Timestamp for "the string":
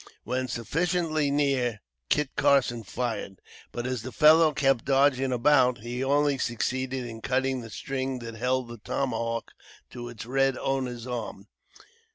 7.61-8.17